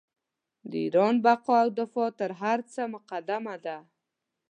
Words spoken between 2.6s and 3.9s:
څه مقدمه ده.